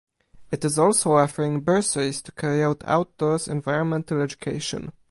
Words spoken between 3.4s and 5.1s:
environmental education.